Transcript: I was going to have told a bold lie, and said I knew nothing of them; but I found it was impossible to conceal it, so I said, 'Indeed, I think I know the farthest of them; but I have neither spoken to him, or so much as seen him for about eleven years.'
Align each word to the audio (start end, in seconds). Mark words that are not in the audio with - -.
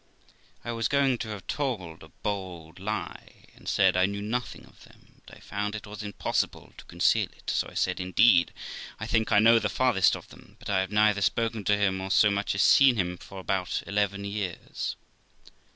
I 0.65 0.71
was 0.71 0.87
going 0.87 1.19
to 1.19 1.27
have 1.27 1.45
told 1.45 2.01
a 2.01 2.07
bold 2.09 2.79
lie, 2.79 3.45
and 3.53 3.69
said 3.69 3.95
I 3.95 4.07
knew 4.07 4.23
nothing 4.23 4.65
of 4.65 4.83
them; 4.83 5.21
but 5.27 5.37
I 5.37 5.39
found 5.39 5.75
it 5.75 5.85
was 5.85 6.01
impossible 6.01 6.73
to 6.79 6.85
conceal 6.85 7.29
it, 7.37 7.51
so 7.51 7.67
I 7.69 7.75
said, 7.75 7.99
'Indeed, 7.99 8.51
I 8.99 9.05
think 9.05 9.31
I 9.31 9.37
know 9.37 9.59
the 9.59 9.69
farthest 9.69 10.15
of 10.15 10.29
them; 10.29 10.55
but 10.57 10.71
I 10.71 10.79
have 10.79 10.91
neither 10.91 11.21
spoken 11.21 11.63
to 11.65 11.77
him, 11.77 12.01
or 12.01 12.09
so 12.09 12.31
much 12.31 12.55
as 12.55 12.63
seen 12.63 12.95
him 12.95 13.15
for 13.15 13.37
about 13.39 13.83
eleven 13.85 14.25
years.' 14.25 14.95